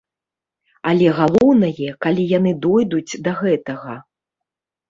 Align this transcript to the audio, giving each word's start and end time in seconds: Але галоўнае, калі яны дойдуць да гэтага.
Але 0.91 1.11
галоўнае, 1.19 1.89
калі 2.05 2.23
яны 2.37 2.51
дойдуць 2.67 3.19
да 3.29 3.35
гэтага. 3.43 3.93